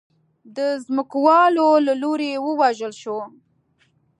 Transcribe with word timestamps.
د 0.55 0.57
ځمکوالو 0.85 1.67
له 1.87 1.93
لوري 2.01 2.31
ووژل 2.45 2.93
شو. 3.01 3.17